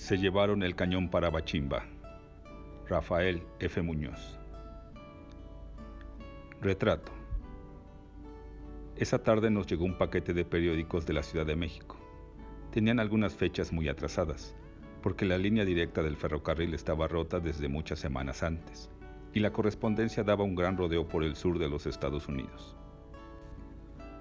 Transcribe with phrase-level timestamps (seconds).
[0.00, 1.84] Se llevaron el cañón para Bachimba.
[2.88, 3.82] Rafael F.
[3.82, 4.38] Muñoz.
[6.62, 7.12] Retrato.
[8.96, 11.98] Esa tarde nos llegó un paquete de periódicos de la Ciudad de México.
[12.72, 14.56] Tenían algunas fechas muy atrasadas,
[15.02, 18.90] porque la línea directa del ferrocarril estaba rota desde muchas semanas antes,
[19.34, 22.74] y la correspondencia daba un gran rodeo por el sur de los Estados Unidos.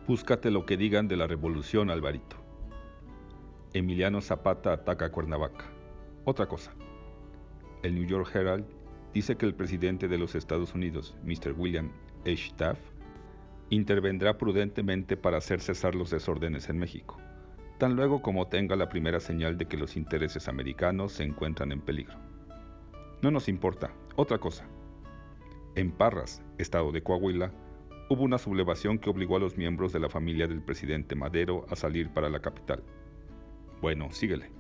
[0.06, 2.49] Búscate lo que digan de la revolución, Alvarito.
[3.72, 5.66] Emiliano Zapata ataca Cuernavaca.
[6.26, 6.74] Otra cosa.
[7.84, 8.66] El New York Herald
[9.14, 11.54] dice que el presidente de los Estados Unidos, Mr.
[11.56, 11.92] William
[12.26, 12.52] H.
[12.58, 12.82] Taft,
[13.70, 17.18] intervendrá prudentemente para hacer cesar los desórdenes en México,
[17.78, 21.82] tan luego como tenga la primera señal de que los intereses americanos se encuentran en
[21.82, 22.18] peligro.
[23.22, 23.94] No nos importa.
[24.16, 24.66] Otra cosa.
[25.76, 27.52] En Parras, estado de Coahuila,
[28.10, 31.76] hubo una sublevación que obligó a los miembros de la familia del presidente Madero a
[31.76, 32.84] salir para la capital.
[33.82, 34.52] Bueno, síguele.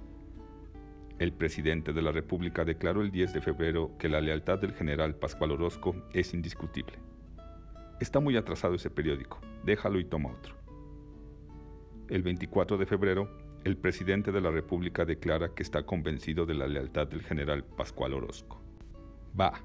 [1.19, 5.16] El presidente de la República declaró el 10 de febrero que la lealtad del general
[5.16, 6.97] Pascual Orozco es indiscutible.
[7.99, 10.55] Está muy atrasado ese periódico, déjalo y toma otro.
[12.07, 13.29] El 24 de febrero,
[13.66, 18.13] el presidente de la República declara que está convencido de la lealtad del general Pascual
[18.13, 18.61] Orozco.
[19.38, 19.61] Va,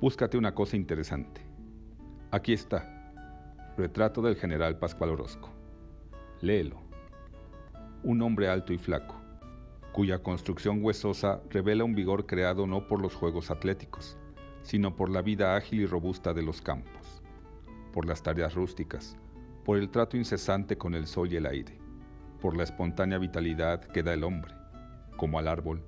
[0.00, 1.40] búscate una cosa interesante.
[2.32, 3.00] Aquí está,
[3.76, 5.48] Retrato del general Pascual Orozco.
[6.40, 6.89] Léelo.
[8.02, 9.20] Un hombre alto y flaco,
[9.92, 14.16] cuya construcción huesosa revela un vigor creado no por los juegos atléticos,
[14.62, 17.22] sino por la vida ágil y robusta de los campos,
[17.92, 19.18] por las tareas rústicas,
[19.64, 21.78] por el trato incesante con el sol y el aire,
[22.40, 24.54] por la espontánea vitalidad que da el hombre,
[25.16, 25.82] como al árbol,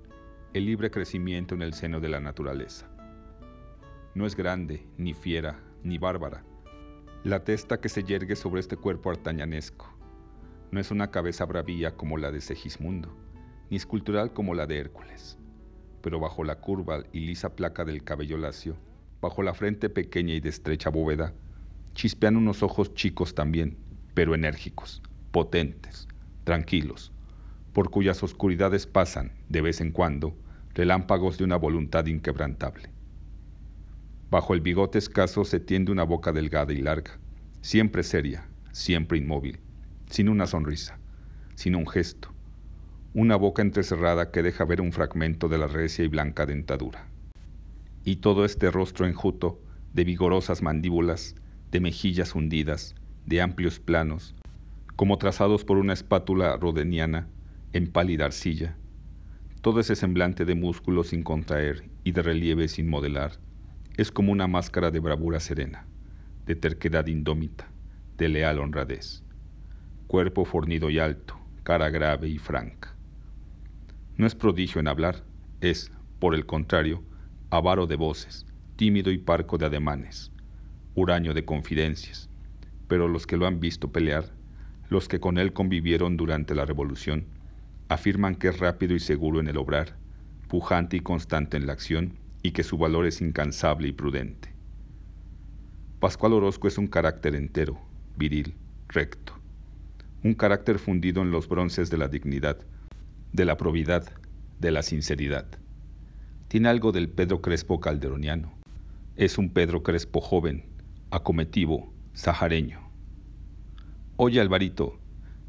[0.52, 2.90] el libre crecimiento en el seno de la naturaleza.
[4.14, 6.44] No es grande, ni fiera, ni bárbara,
[7.24, 9.91] la testa que se yergue sobre este cuerpo artañanesco.
[10.72, 13.14] No es una cabeza bravía como la de Segismundo,
[13.68, 15.36] ni escultural como la de Hércules.
[16.00, 18.78] Pero bajo la curva y lisa placa del cabello lacio,
[19.20, 21.34] bajo la frente pequeña y de estrecha bóveda,
[21.92, 23.76] chispean unos ojos chicos también,
[24.14, 26.08] pero enérgicos, potentes,
[26.44, 27.12] tranquilos,
[27.74, 30.34] por cuyas oscuridades pasan, de vez en cuando,
[30.72, 32.88] relámpagos de una voluntad inquebrantable.
[34.30, 37.18] Bajo el bigote escaso se tiende una boca delgada y larga,
[37.60, 39.60] siempre seria, siempre inmóvil,
[40.12, 40.98] sin una sonrisa,
[41.54, 42.28] sin un gesto,
[43.14, 47.06] una boca entrecerrada que deja ver un fragmento de la recia y blanca dentadura.
[48.04, 49.58] Y todo este rostro enjuto,
[49.94, 51.34] de vigorosas mandíbulas,
[51.70, 54.34] de mejillas hundidas, de amplios planos,
[54.96, 57.26] como trazados por una espátula rodeniana
[57.72, 58.76] en pálida arcilla,
[59.62, 63.38] todo ese semblante de músculo sin contraer y de relieve sin modelar,
[63.96, 65.86] es como una máscara de bravura serena,
[66.44, 67.70] de terquedad indómita,
[68.18, 69.21] de leal honradez.
[70.06, 72.94] Cuerpo fornido y alto, cara grave y franca.
[74.16, 75.24] No es prodigio en hablar,
[75.60, 77.02] es, por el contrario,
[77.50, 78.46] avaro de voces,
[78.76, 80.30] tímido y parco de ademanes,
[80.94, 82.28] huraño de confidencias,
[82.88, 84.30] pero los que lo han visto pelear,
[84.90, 87.26] los que con él convivieron durante la revolución,
[87.88, 89.96] afirman que es rápido y seguro en el obrar,
[90.48, 94.52] pujante y constante en la acción, y que su valor es incansable y prudente.
[96.00, 97.80] Pascual Orozco es un carácter entero,
[98.16, 98.56] viril,
[98.88, 99.34] recto,
[100.22, 102.58] un carácter fundido en los bronces de la dignidad,
[103.32, 104.12] de la probidad,
[104.60, 105.46] de la sinceridad.
[106.48, 108.52] Tiene algo del Pedro Crespo calderoniano.
[109.16, 110.64] Es un Pedro Crespo joven,
[111.10, 112.80] acometivo, sahareño.
[114.16, 114.98] Oye, Alvarito,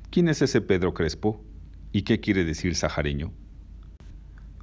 [0.10, 1.44] ¿quién es ese Pedro Crespo?
[1.92, 3.32] ¿Y qué quiere decir sahareño?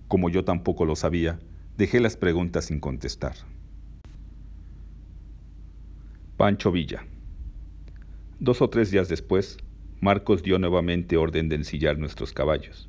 [0.09, 1.39] Como yo tampoco lo sabía,
[1.81, 3.33] Dejé las preguntas sin contestar.
[6.37, 7.07] Pancho Villa.
[8.39, 9.57] Dos o tres días después,
[10.01, 12.89] Marcos dio nuevamente orden de ensillar nuestros caballos.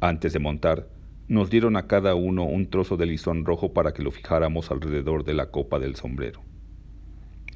[0.00, 0.88] Antes de montar,
[1.28, 5.24] nos dieron a cada uno un trozo de lisón rojo para que lo fijáramos alrededor
[5.24, 6.42] de la copa del sombrero.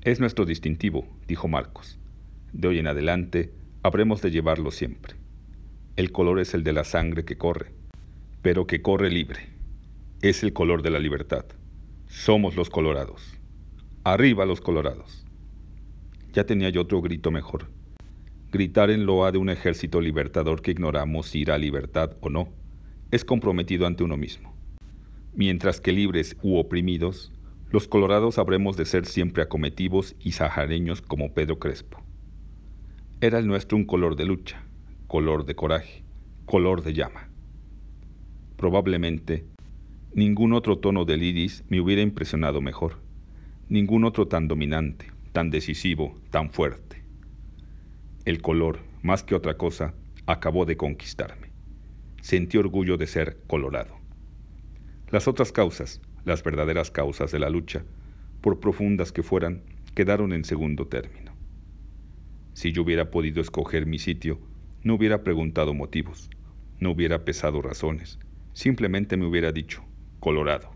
[0.02, 1.98] Es nuestro distintivo, dijo Marcos.
[2.52, 3.52] De hoy en adelante
[3.82, 5.14] habremos de llevarlo siempre.
[5.96, 7.72] El color es el de la sangre que corre,
[8.42, 9.52] pero que corre libre
[10.22, 11.44] es el color de la libertad.
[12.06, 13.36] Somos los colorados.
[14.04, 15.26] Arriba los colorados.
[16.32, 17.66] Ya tenía yo otro grito mejor.
[18.52, 22.50] Gritar en loa de un ejército libertador que ignoramos si irá a libertad o no,
[23.10, 24.54] es comprometido ante uno mismo.
[25.34, 27.32] Mientras que libres u oprimidos,
[27.70, 32.02] los colorados habremos de ser siempre acometivos y sahareños como Pedro Crespo.
[33.22, 34.62] Era el nuestro un color de lucha,
[35.06, 36.04] color de coraje,
[36.44, 37.30] color de llama.
[38.58, 39.46] Probablemente
[40.14, 42.98] Ningún otro tono del iris me hubiera impresionado mejor.
[43.70, 47.01] Ningún otro tan dominante, tan decisivo, tan fuerte.
[48.24, 49.94] El color, más que otra cosa,
[50.26, 51.50] acabó de conquistarme.
[52.20, 53.96] sentí orgullo de ser colorado.
[55.10, 57.84] Las otras causas, las verdaderas causas de la lucha,
[58.40, 59.64] por profundas que fueran,
[59.96, 61.34] quedaron en segundo término.
[62.54, 64.38] Si yo hubiera podido escoger mi sitio,
[64.84, 66.30] no hubiera preguntado motivos,
[66.78, 68.20] no hubiera pesado razones,
[68.52, 69.82] simplemente me hubiera dicho,
[70.20, 70.70] Colorado.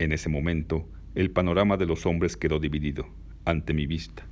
[0.00, 3.06] En ese momento, el panorama de los hombres quedó dividido,
[3.44, 4.26] ante mi vista,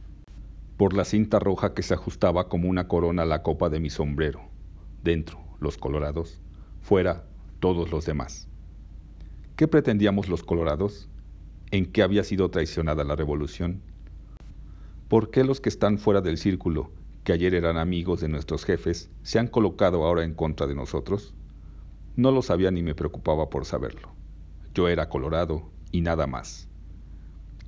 [0.81, 3.91] por la cinta roja que se ajustaba como una corona a la copa de mi
[3.91, 4.41] sombrero.
[5.05, 6.41] Dentro, los colorados,
[6.81, 7.27] fuera,
[7.59, 8.49] todos los demás.
[9.57, 11.11] ¿Qué pretendíamos los colorados?
[11.71, 13.83] ¿En qué había sido traicionada la revolución?
[15.09, 16.91] ¿Por qué los que están fuera del círculo,
[17.25, 21.35] que ayer eran amigos de nuestros jefes, se han colocado ahora en contra de nosotros?
[22.17, 24.15] No lo sabía ni me preocupaba por saberlo.
[24.73, 26.71] Yo era colorado y nada más.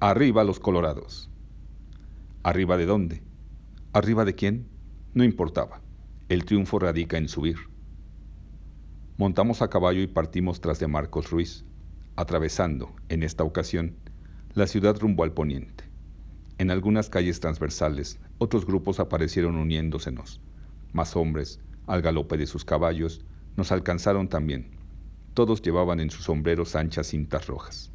[0.01, 1.29] Arriba los colorados.
[2.45, 3.23] ¿Arriba de dónde?
[3.93, 4.67] ¿Arriba de quién?
[5.15, 5.81] No importaba.
[6.29, 7.57] El triunfo radica en subir.
[9.17, 11.65] Montamos a caballo y partimos tras de Marcos Ruiz,
[12.17, 13.95] atravesando, en esta ocasión,
[14.55, 15.85] la ciudad rumbo al poniente.
[16.59, 20.41] En algunas calles transversales, otros grupos aparecieron uniéndosenos.
[20.93, 23.25] Más hombres, al galope de sus caballos,
[23.57, 24.81] nos alcanzaron también.
[25.35, 27.93] Todos llevaban en sus sombreros anchas cintas rojas.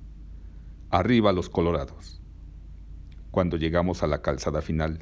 [0.90, 2.22] Arriba los colorados.
[3.32, 5.00] Cuando llegamos a la calzada final,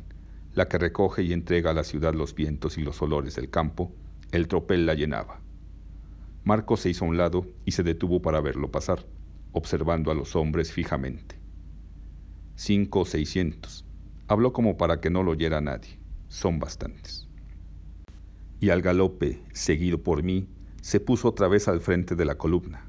[0.53, 3.91] la que recoge y entrega a la ciudad los vientos y los olores del campo,
[4.31, 5.41] el tropel la llenaba.
[6.43, 9.05] Marco se hizo a un lado y se detuvo para verlo pasar,
[9.51, 11.39] observando a los hombres fijamente.
[12.55, 13.85] Cinco o seiscientos.
[14.27, 15.99] Habló como para que no lo oyera nadie.
[16.27, 17.27] Son bastantes.
[18.59, 20.47] Y al galope, seguido por mí,
[20.81, 22.85] se puso otra vez al frente de la columna.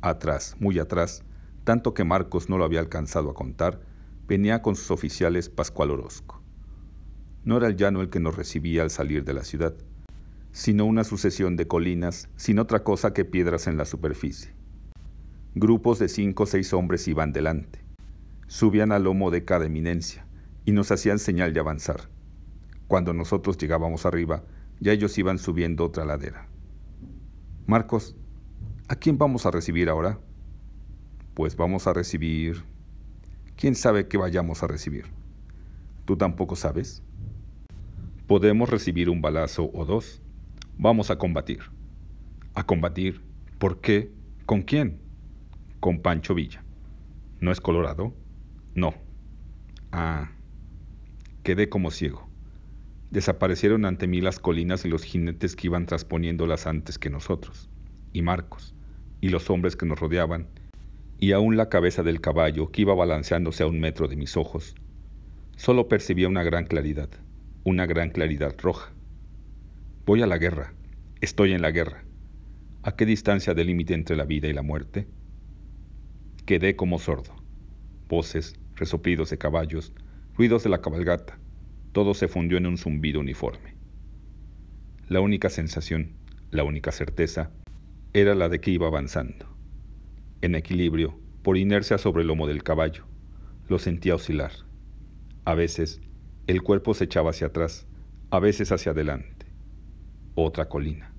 [0.00, 1.22] Atrás, muy atrás,
[1.64, 3.80] tanto que Marcos no lo había alcanzado a contar,
[4.26, 6.42] venía con sus oficiales Pascual Orozco.
[7.44, 9.74] No era el llano el que nos recibía al salir de la ciudad,
[10.50, 14.52] sino una sucesión de colinas, sin otra cosa que piedras en la superficie.
[15.54, 17.84] Grupos de cinco o seis hombres iban delante.
[18.48, 20.26] Subían al lomo de cada eminencia
[20.64, 22.08] y nos hacían señal de avanzar.
[22.88, 24.44] Cuando nosotros llegábamos arriba,
[24.80, 26.48] ya ellos iban subiendo otra ladera.
[27.66, 28.16] Marcos,
[28.88, 30.18] ¿a quién vamos a recibir ahora?
[31.34, 32.64] Pues vamos a recibir...
[33.56, 35.06] ¿Quién sabe qué vayamos a recibir?
[36.04, 37.02] ¿Tú tampoco sabes?
[38.26, 40.20] Podemos recibir un balazo o dos
[40.78, 41.60] Vamos a combatir.
[42.54, 43.22] ¿A combatir?
[43.58, 44.12] ¿Por qué?
[44.44, 45.00] ¿Con quién?
[45.80, 46.62] Con Pancho Villa.
[47.40, 48.14] ¿No es Colorado?
[48.74, 48.92] No.
[49.90, 50.32] Ah.
[51.42, 52.28] Quedé como ciego.
[53.10, 57.70] Desaparecieron ante mí las colinas y los jinetes que iban transponiéndolas antes que nosotros,
[58.12, 58.74] y Marcos,
[59.22, 60.48] y los hombres que nos rodeaban,
[61.18, 64.74] y aún la cabeza del caballo que iba balanceándose a un metro de mis ojos.
[65.56, 67.08] Solo percibía una gran claridad,
[67.64, 68.92] una gran claridad roja.
[70.04, 70.74] Voy a la guerra.
[71.20, 72.04] Estoy en la guerra.
[72.82, 75.08] ¿A qué distancia del límite entre la vida y la muerte?
[76.44, 77.34] Quedé como sordo.
[78.08, 79.92] Voces, resoplidos de caballos,
[80.36, 81.38] ruidos de la cabalgata,
[81.92, 83.74] todo se fundió en un zumbido uniforme.
[85.08, 86.12] La única sensación,
[86.50, 87.50] la única certeza,
[88.12, 89.55] era la de que iba avanzando.
[90.42, 93.04] En equilibrio, por inercia sobre el lomo del caballo,
[93.68, 94.52] lo sentía oscilar.
[95.44, 96.00] A veces,
[96.46, 97.86] el cuerpo se echaba hacia atrás,
[98.30, 99.36] a veces hacia adelante
[100.36, 101.12] otra colina.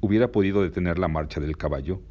[0.00, 2.02] ¿Hubiera podido detener la marcha del caballo?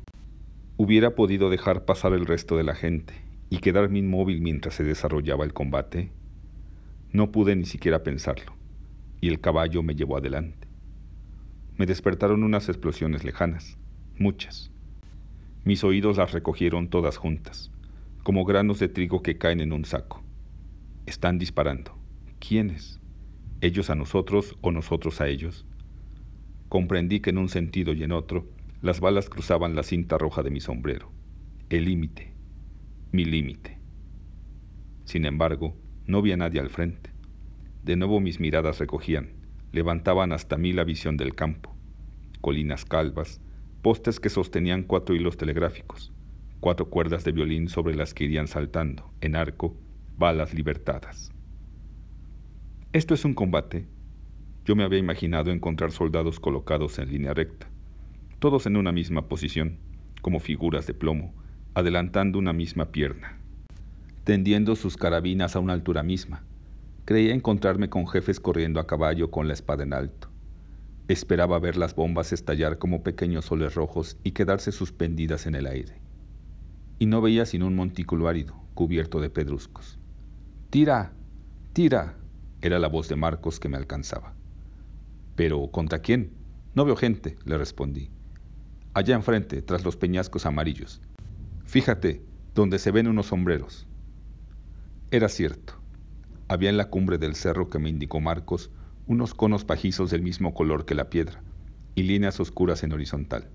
[0.77, 3.13] ¿Hubiera podido dejar pasar el resto de la gente
[3.49, 6.13] y quedarme inmóvil mientras se desarrollaba el combate?
[7.11, 8.53] No pude ni siquiera pensarlo,
[9.19, 10.69] y el caballo me llevó adelante.
[11.75, 13.77] Me despertaron unas explosiones lejanas,
[14.17, 14.70] muchas.
[15.63, 17.71] Mis oídos las recogieron todas juntas,
[18.23, 20.23] como granos de trigo que caen en un saco.
[21.05, 21.97] Están disparando.
[22.39, 22.99] ¿Quiénes?
[23.61, 25.65] ¿Ellos a nosotros o nosotros a ellos?
[26.71, 28.47] comprendí que en un sentido y en otro
[28.81, 31.11] las balas cruzaban la cinta roja de mi sombrero.
[31.69, 32.31] El límite,
[33.11, 33.77] mi límite.
[35.03, 35.75] Sin embargo,
[36.07, 37.09] no vi a nadie al frente.
[37.83, 39.33] De nuevo mis miradas recogían,
[39.73, 41.75] levantaban hasta mí la visión del campo.
[42.39, 43.41] Colinas calvas,
[43.81, 46.13] postes que sostenían cuatro hilos telegráficos,
[46.59, 49.75] cuatro cuerdas de violín sobre las que irían saltando, en arco,
[50.17, 51.31] balas libertadas.
[52.93, 53.87] Esto es un combate,
[54.65, 57.67] yo me había imaginado encontrar soldados colocados en línea recta,
[58.37, 59.79] todos en una misma posición,
[60.21, 61.33] como figuras de plomo,
[61.73, 63.39] adelantando una misma pierna,
[64.23, 66.43] tendiendo sus carabinas a una altura misma.
[67.05, 70.30] Creía encontrarme con jefes corriendo a caballo con la espada en alto.
[71.11, 75.99] Esperaba ver las bombas estallar como pequeños soles rojos y quedarse suspendidas en el aire.
[76.99, 79.99] Y no veía sino un montículo árido, cubierto de pedruscos.
[80.69, 81.11] ¡Tira!
[81.73, 82.15] ¡Tira!
[82.61, 84.35] era la voz de Marcos que me alcanzaba.
[85.35, 86.31] Pero ¿contra quién?
[86.75, 88.09] No veo gente, le respondí.
[88.93, 91.01] Allá enfrente, tras los peñascos amarillos.
[91.65, 92.23] Fíjate,
[92.55, 93.85] donde se ven unos sombreros.
[95.11, 95.73] Era cierto.
[96.47, 98.71] Había en la cumbre del cerro que me indicó Marcos
[99.11, 101.43] unos conos pajizos del mismo color que la piedra
[101.95, 103.49] y líneas oscuras en horizontal.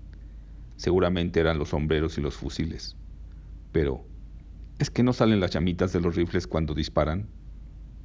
[0.75, 2.95] Seguramente eran los sombreros y los fusiles.
[3.71, 4.05] Pero,
[4.77, 7.27] ¿es que no salen las llamitas de los rifles cuando disparan?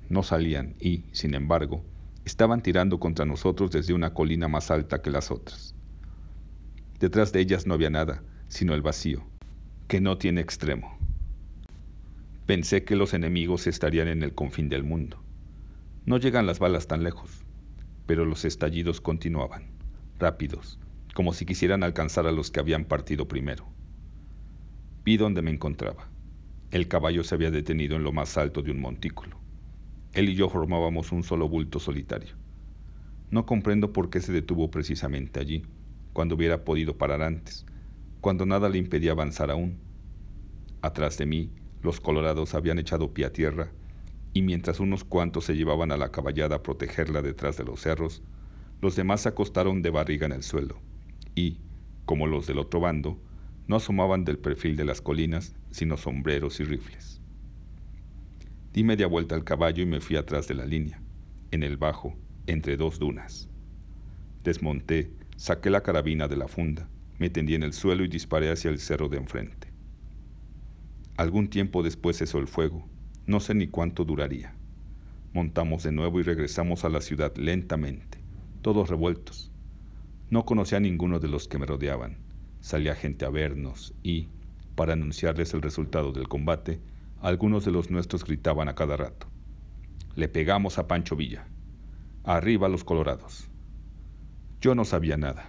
[0.08, 1.84] No salían y, sin embargo,
[2.24, 5.74] estaban tirando contra nosotros desde una colina más alta que las otras.
[7.00, 9.26] Detrás de ellas no había nada, sino el vacío,
[9.88, 10.96] que no tiene extremo.
[12.46, 15.21] Pensé que los enemigos estarían en el confín del mundo.
[16.04, 17.44] No llegan las balas tan lejos,
[18.06, 19.70] pero los estallidos continuaban,
[20.18, 20.80] rápidos,
[21.14, 23.68] como si quisieran alcanzar a los que habían partido primero.
[25.04, 26.08] Vi donde me encontraba.
[26.72, 29.38] El caballo se había detenido en lo más alto de un montículo.
[30.12, 32.34] Él y yo formábamos un solo bulto solitario.
[33.30, 35.64] No comprendo por qué se detuvo precisamente allí,
[36.12, 37.64] cuando hubiera podido parar antes,
[38.20, 39.78] cuando nada le impedía avanzar aún.
[40.80, 43.72] Atrás de mí, los colorados habían echado pie a tierra,
[44.34, 48.22] y mientras unos cuantos se llevaban a la caballada a protegerla detrás de los cerros,
[48.80, 50.80] los demás se acostaron de barriga en el suelo,
[51.34, 51.60] y,
[52.04, 53.20] como los del otro bando,
[53.68, 57.20] no asomaban del perfil de las colinas, sino sombreros y rifles.
[58.72, 61.02] Di media vuelta al caballo y me fui atrás de la línea,
[61.50, 63.48] en el bajo, entre dos dunas.
[64.42, 68.70] Desmonté, saqué la carabina de la funda, me tendí en el suelo y disparé hacia
[68.70, 69.68] el cerro de enfrente.
[71.16, 72.88] Algún tiempo después cesó el fuego,
[73.26, 74.54] no sé ni cuánto duraría.
[75.32, 78.18] Montamos de nuevo y regresamos a la ciudad lentamente,
[78.62, 79.50] todos revueltos.
[80.30, 82.16] No conocía a ninguno de los que me rodeaban.
[82.60, 84.28] Salía gente a vernos y,
[84.74, 86.80] para anunciarles el resultado del combate,
[87.20, 89.26] algunos de los nuestros gritaban a cada rato.
[90.16, 91.46] Le pegamos a Pancho Villa.
[92.24, 93.48] Arriba los colorados.
[94.60, 95.48] Yo no sabía nada.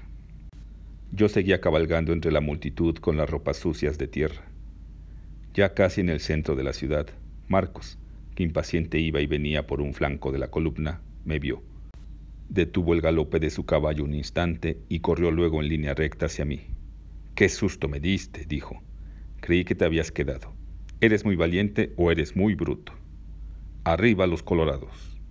[1.12, 4.44] Yo seguía cabalgando entre la multitud con las ropas sucias de tierra.
[5.53, 7.08] Ya casi en el centro de la ciudad,
[7.53, 8.00] Marcos,
[8.33, 11.62] que impaciente iba y venía por un flanco de la columna, me vio.
[12.50, 16.45] Detuvo el galope de su caballo un instante y corrió luego en línea recta hacia
[16.45, 16.62] mí.
[17.36, 18.48] ¡Qué susto me diste!
[18.48, 18.81] dijo.
[19.39, 20.51] Creí que te habías quedado.
[21.00, 22.93] ¿Eres muy valiente o eres muy bruto?
[23.83, 25.22] Arriba los colorados.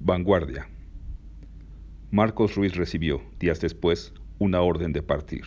[0.00, 0.68] Vanguardia.
[2.10, 5.44] Marcos Ruiz recibió, días después, una orden de partir.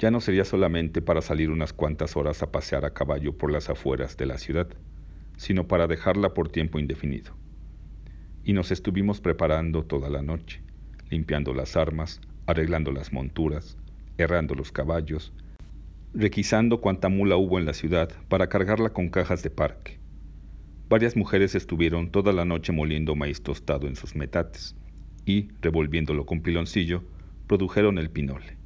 [0.00, 3.68] Ya no sería solamente para salir unas cuantas horas a pasear a caballo por las
[3.68, 4.66] afueras de la ciudad,
[5.36, 7.34] sino para dejarla por tiempo indefinido.
[8.42, 10.62] Y nos estuvimos preparando toda la noche,
[11.10, 13.76] limpiando las armas, arreglando las monturas,
[14.16, 15.34] errando los caballos,
[16.14, 19.98] requisando cuanta mula hubo en la ciudad para cargarla con cajas de parque.
[20.88, 24.74] Varias mujeres estuvieron toda la noche moliendo maíz tostado en sus metates
[25.26, 27.04] y, revolviéndolo con piloncillo,
[27.46, 28.59] produjeron el pinole,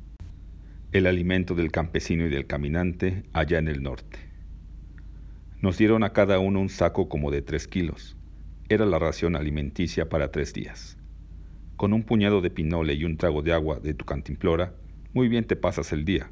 [0.95, 4.21] el alimento del campesino y del caminante allá en el norte.
[5.61, 8.17] Nos dieron a cada uno un saco como de tres kilos.
[8.69, 10.97] Era la ración alimenticia para tres días.
[11.75, 14.73] Con un puñado de pinole y un trago de agua de tu cantimplora,
[15.13, 16.31] muy bien te pasas el día,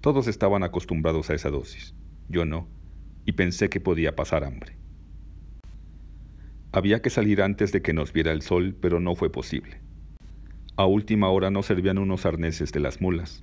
[0.00, 1.94] todos estaban acostumbrados a esa dosis,
[2.30, 2.66] yo no,
[3.26, 4.78] y pensé que podía pasar hambre.
[6.72, 9.82] Había que salir antes de que nos viera el sol, pero no fue posible.
[10.76, 13.42] A última hora no servían unos arneses de las mulas.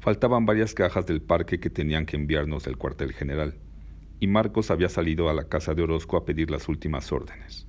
[0.00, 3.58] Faltaban varias cajas del parque que tenían que enviarnos del cuartel general,
[4.18, 7.66] y Marcos había salido a la casa de Orozco a pedir las últimas órdenes.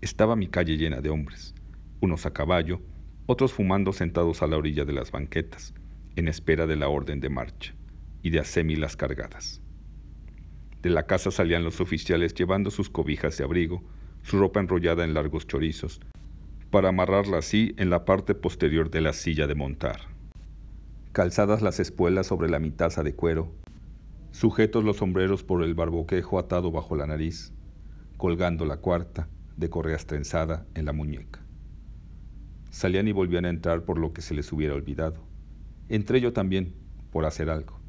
[0.00, 1.56] Estaba mi calle llena de hombres,
[2.00, 2.80] unos a caballo,
[3.26, 5.74] otros fumando sentados a la orilla de las banquetas,
[6.14, 7.74] en espera de la orden de marcha
[8.22, 9.60] y de asémilas cargadas.
[10.82, 13.82] De la casa salían los oficiales llevando sus cobijas de abrigo,
[14.22, 16.00] su ropa enrollada en largos chorizos,
[16.70, 20.17] para amarrarla así en la parte posterior de la silla de montar.
[21.18, 23.52] Calzadas las espuelas sobre la mitaza de cuero,
[24.30, 27.52] sujetos los sombreros por el barboquejo atado bajo la nariz,
[28.16, 31.40] colgando la cuarta, de correas trenzada, en la muñeca.
[32.70, 35.26] Salían y volvían a entrar por lo que se les hubiera olvidado.
[35.88, 36.76] Entré yo también,
[37.10, 37.80] por hacer algo.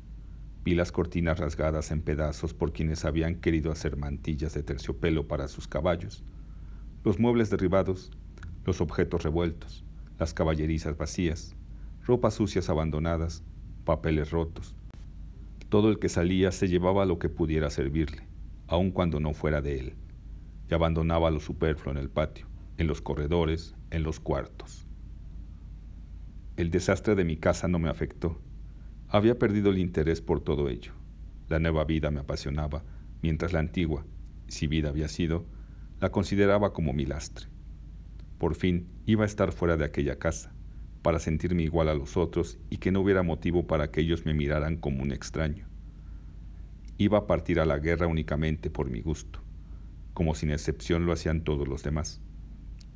[0.64, 5.48] Vi las cortinas rasgadas en pedazos por quienes habían querido hacer mantillas de terciopelo para
[5.50, 6.24] sus caballos,
[7.04, 8.10] los muebles derribados,
[8.66, 9.86] los objetos revueltos,
[10.18, 11.56] las caballerizas vacías,
[12.10, 13.44] ropas sucias abandonadas,
[13.86, 14.76] papeles rotos.
[15.70, 18.24] Todo el que salía se llevaba lo que pudiera servirle,
[18.66, 19.94] aun cuando no fuera de él,
[20.68, 22.48] y abandonaba lo superfluo en el patio,
[22.80, 24.88] en los corredores, en los cuartos.
[26.58, 28.42] El desastre de mi casa no me afectó.
[29.08, 30.94] Había perdido el interés por todo ello.
[31.48, 32.84] La nueva vida me apasionaba,
[33.22, 34.04] mientras la antigua,
[34.48, 35.46] si vida había sido,
[36.00, 37.46] la consideraba como mi lastre.
[38.40, 40.54] por fin, iba a estar fuera de aquella casa,
[41.02, 44.34] para sentirme igual a los otros y que no hubiera motivo para que ellos me
[44.34, 45.68] miraran como un extraño.
[46.98, 49.40] Iba a partir a la guerra únicamente por mi gusto,
[50.14, 52.22] como sin excepción lo hacían todos los demás.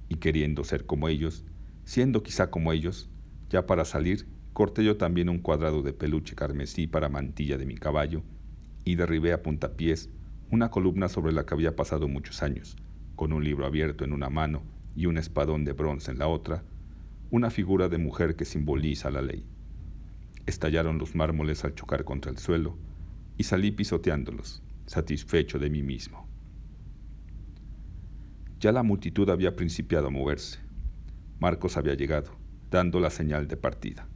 [0.09, 1.45] Y queriendo ser como ellos,
[1.85, 3.09] siendo quizá como ellos,
[3.49, 7.75] ya para salir, corté yo también un cuadrado de peluche carmesí para mantilla de mi
[7.75, 8.23] caballo
[8.83, 10.09] y derribé a puntapiés
[10.51, 12.75] una columna sobre la que había pasado muchos años,
[13.15, 14.63] con un libro abierto en una mano
[14.95, 16.63] y un espadón de bronce en la otra,
[17.33, 19.43] una figura de mujer que simboliza la ley.
[20.45, 22.77] Estallaron los mármoles al chocar contra el suelo
[23.39, 26.27] y salí pisoteándolos, satisfecho de mí mismo.
[28.59, 30.59] Ya la multitud había principiado a moverse.
[31.39, 32.37] Marcos había llegado,
[32.69, 34.07] dando la señal de partida.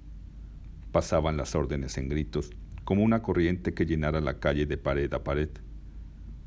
[0.92, 2.52] Pasaban las órdenes en gritos,
[2.84, 5.50] como una corriente que llenara la calle de pared a pared.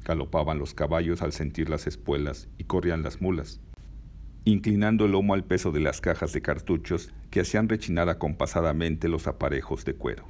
[0.04, 3.60] Galopaban los caballos al sentir las espuelas y corrían las mulas,
[4.44, 9.26] inclinando el lomo al peso de las cajas de cartuchos que hacían rechinar acompasadamente los
[9.26, 10.24] aparejos de cuero.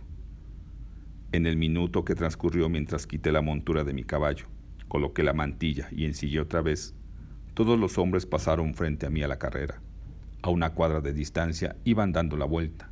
[1.33, 4.47] En el minuto que transcurrió mientras quité la montura de mi caballo,
[4.89, 6.95] coloqué la mantilla y ensillé otra vez,
[7.55, 9.81] todos los hombres pasaron frente a mí a la carrera.
[10.43, 12.91] A una cuadra de distancia iban dando la vuelta.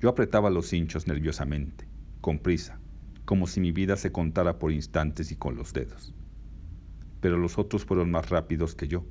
[0.00, 1.86] Yo apretaba los hinchos nerviosamente,
[2.20, 2.80] con prisa,
[3.24, 6.12] como si mi vida se contara por instantes y con los dedos.
[7.20, 9.04] Pero los otros fueron más rápidos que yo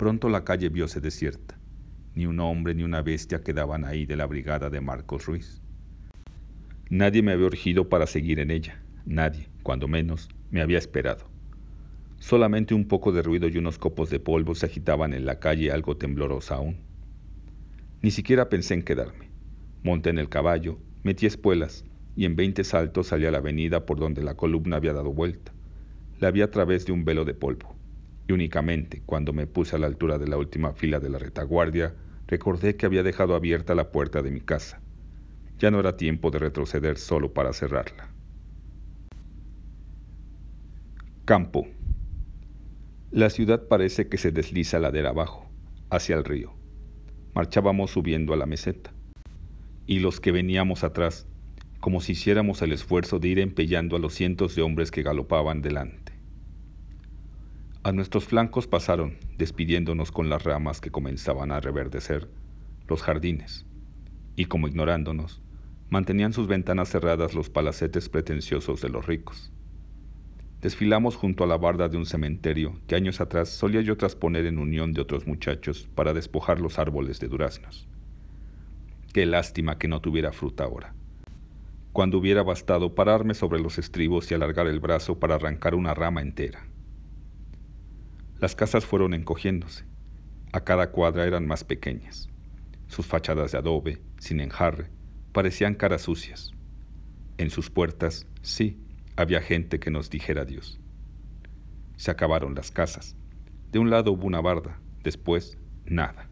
[0.00, 1.58] Pronto la calle vióse desierta.
[2.14, 5.60] Ni un hombre ni una bestia quedaban ahí de la brigada de Marcos Ruiz.
[6.88, 8.80] Nadie me había urgido para seguir en ella.
[9.04, 11.28] Nadie, cuando menos, me había esperado.
[12.18, 15.70] Solamente un poco de ruido y unos copos de polvo se agitaban en la calle
[15.70, 16.78] algo temblorosa aún.
[18.00, 19.28] Ni siquiera pensé en quedarme.
[19.82, 21.84] Monté en el caballo, metí espuelas
[22.16, 25.52] y en veinte saltos salí a la avenida por donde la columna había dado vuelta.
[26.20, 27.78] La vi a través de un velo de polvo
[28.30, 31.96] y únicamente cuando me puse a la altura de la última fila de la retaguardia,
[32.28, 34.80] recordé que había dejado abierta la puerta de mi casa.
[35.58, 38.08] Ya no era tiempo de retroceder solo para cerrarla.
[41.24, 41.66] Campo.
[43.10, 45.50] La ciudad parece que se desliza ladera abajo,
[45.90, 46.54] hacia el río.
[47.34, 48.92] Marchábamos subiendo a la meseta.
[49.86, 51.26] Y los que veníamos atrás,
[51.80, 55.62] como si hiciéramos el esfuerzo de ir empellando a los cientos de hombres que galopaban
[55.62, 55.99] delante.
[57.82, 62.28] A nuestros flancos pasaron, despidiéndonos con las ramas que comenzaban a reverdecer,
[62.86, 63.64] los jardines,
[64.36, 65.40] y como ignorándonos,
[65.88, 69.50] mantenían sus ventanas cerradas los palacetes pretenciosos de los ricos.
[70.60, 74.58] Desfilamos junto a la barda de un cementerio que años atrás solía yo trasponer en
[74.58, 77.88] unión de otros muchachos para despojar los árboles de duraznos.
[79.14, 80.92] Qué lástima que no tuviera fruta ahora.
[81.94, 86.20] Cuando hubiera bastado pararme sobre los estribos y alargar el brazo para arrancar una rama
[86.20, 86.69] entera.
[88.40, 89.84] Las casas fueron encogiéndose.
[90.52, 92.30] A cada cuadra eran más pequeñas.
[92.86, 94.88] Sus fachadas de adobe, sin enjarre,
[95.32, 96.52] parecían caras sucias.
[97.36, 98.80] En sus puertas, sí,
[99.14, 100.80] había gente que nos dijera adiós.
[101.96, 103.14] Se acabaron las casas.
[103.72, 106.30] De un lado hubo una barda, después nada.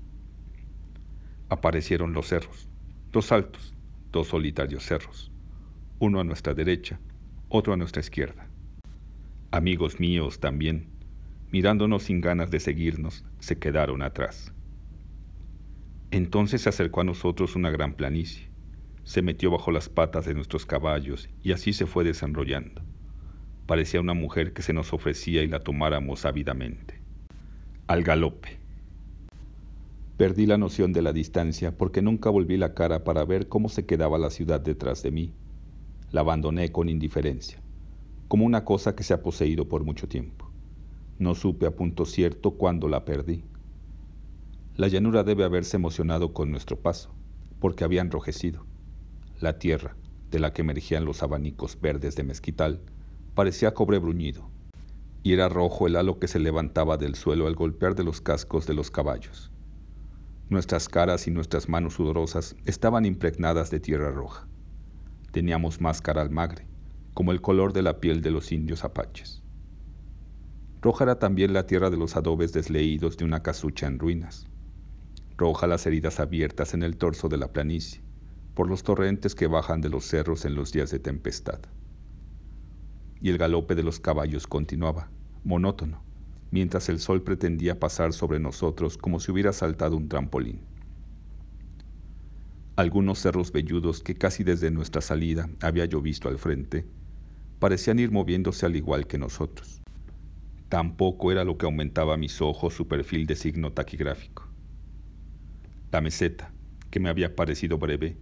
[1.50, 2.70] Aparecieron los cerros,
[3.12, 3.74] dos altos,
[4.12, 5.30] dos solitarios cerros,
[5.98, 6.98] uno a nuestra derecha,
[7.50, 8.48] otro a nuestra izquierda.
[9.50, 10.97] Amigos míos también,
[11.50, 14.52] mirándonos sin ganas de seguirnos, se quedaron atrás.
[16.10, 18.48] Entonces se acercó a nosotros una gran planicie,
[19.04, 22.82] se metió bajo las patas de nuestros caballos y así se fue desenrollando.
[23.66, 27.00] Parecía una mujer que se nos ofrecía y la tomáramos ávidamente.
[27.86, 28.58] Al galope.
[30.16, 33.86] Perdí la noción de la distancia porque nunca volví la cara para ver cómo se
[33.86, 35.32] quedaba la ciudad detrás de mí.
[36.10, 37.60] La abandoné con indiferencia,
[38.26, 40.47] como una cosa que se ha poseído por mucho tiempo.
[41.18, 43.42] No supe a punto cierto cuándo la perdí.
[44.76, 47.10] La llanura debe haberse emocionado con nuestro paso,
[47.58, 48.64] porque había enrojecido.
[49.40, 49.96] La tierra,
[50.30, 52.80] de la que emergían los abanicos verdes de mezquital,
[53.34, 54.48] parecía cobre bruñido,
[55.24, 58.68] y era rojo el halo que se levantaba del suelo al golpear de los cascos
[58.68, 59.50] de los caballos.
[60.48, 64.46] Nuestras caras y nuestras manos sudorosas estaban impregnadas de tierra roja.
[65.32, 66.68] Teníamos máscara al magre,
[67.12, 69.42] como el color de la piel de los indios apaches.
[70.80, 74.46] Roja era también la tierra de los adobes desleídos de una casucha en ruinas.
[75.36, 78.00] Roja las heridas abiertas en el torso de la planicie,
[78.54, 81.60] por los torrentes que bajan de los cerros en los días de tempestad.
[83.20, 85.10] Y el galope de los caballos continuaba,
[85.42, 86.00] monótono,
[86.52, 90.60] mientras el sol pretendía pasar sobre nosotros como si hubiera saltado un trampolín.
[92.76, 96.86] Algunos cerros velludos que casi desde nuestra salida había yo visto al frente,
[97.58, 99.82] parecían ir moviéndose al igual que nosotros.
[100.68, 104.46] Tampoco era lo que aumentaba a mis ojos su perfil de signo taquigráfico.
[105.90, 106.52] La meseta,
[106.90, 108.18] que me había parecido breve,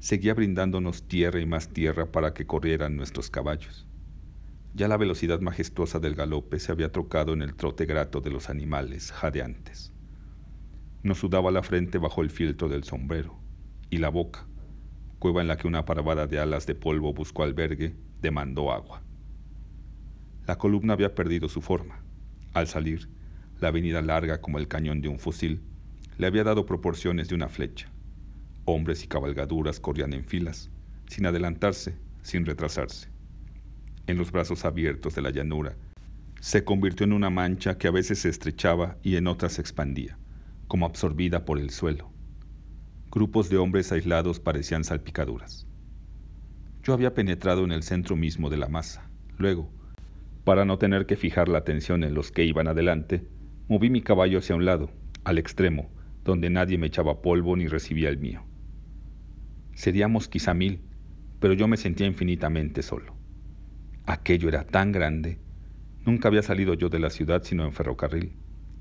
[0.00, 3.86] seguía brindándonos tierra y más tierra para que corrieran nuestros caballos.
[4.74, 8.50] Ya la velocidad majestuosa del galope se había trocado en el trote grato de los
[8.50, 9.94] animales jadeantes.
[11.04, 13.38] Nos sudaba la frente bajo el filtro del sombrero,
[13.90, 14.48] y la boca,
[15.20, 19.05] cueva en la que una parvada de alas de polvo buscó albergue, demandó agua.
[20.46, 22.00] La columna había perdido su forma.
[22.54, 23.08] Al salir,
[23.60, 25.60] la avenida larga como el cañón de un fusil
[26.18, 27.90] le había dado proporciones de una flecha.
[28.64, 30.70] Hombres y cabalgaduras corrían en filas,
[31.08, 33.08] sin adelantarse, sin retrasarse.
[34.06, 35.76] En los brazos abiertos de la llanura,
[36.40, 40.16] se convirtió en una mancha que a veces se estrechaba y en otras se expandía,
[40.68, 42.12] como absorbida por el suelo.
[43.10, 45.66] Grupos de hombres aislados parecían salpicaduras.
[46.84, 49.08] Yo había penetrado en el centro mismo de la masa.
[49.38, 49.70] Luego,
[50.46, 53.26] para no tener que fijar la atención en los que iban adelante,
[53.66, 54.92] moví mi caballo hacia un lado,
[55.24, 55.90] al extremo,
[56.22, 58.44] donde nadie me echaba polvo ni recibía el mío.
[59.74, 60.82] Seríamos quizá mil,
[61.40, 63.16] pero yo me sentía infinitamente solo.
[64.06, 65.40] Aquello era tan grande.
[66.04, 68.30] Nunca había salido yo de la ciudad sino en ferrocarril,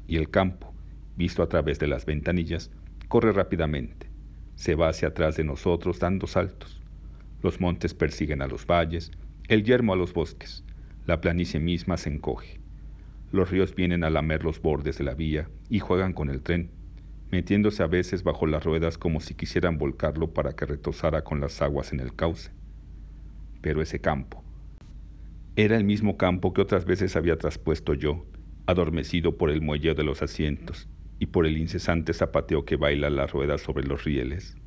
[0.08, 0.72] y el campo,
[1.18, 2.70] visto a través de las ventanillas,
[3.08, 4.12] corre rápidamente.
[4.54, 6.84] Se va hacia atrás de nosotros dando saltos.
[7.42, 9.10] Los montes persiguen a los valles,
[9.48, 10.64] el yermo a los bosques,
[11.06, 12.60] la planicie misma se encoge.
[13.32, 16.72] Los ríos vienen a lamer los bordes de la vía y juegan con el tren,
[17.32, 21.62] metiéndose a veces bajo las ruedas como si quisieran volcarlo para que retosara con las
[21.62, 22.52] aguas en el cauce.
[23.62, 24.46] Pero ese campo
[25.58, 28.26] era el mismo campo que otras veces había traspuesto yo,
[28.66, 33.26] adormecido por el muelleo de los asientos y por el incesante zapateo que baila la
[33.26, 34.58] rueda sobre los rieles.